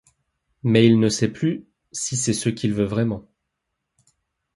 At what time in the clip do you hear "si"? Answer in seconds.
1.91-2.17